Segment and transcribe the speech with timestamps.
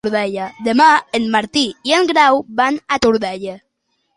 [0.67, 0.87] Demà
[1.19, 3.55] en Martí i en Grau van a la Todolella.